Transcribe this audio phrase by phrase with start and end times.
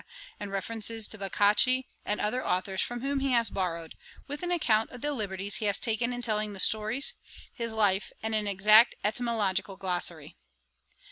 [0.39, 3.93] and references to Boccace, and other authours from whom he has borrowed,
[4.25, 7.13] with an account of the liberties he has taken in telling the stories;
[7.53, 10.35] his life, and an exact etymological glossary.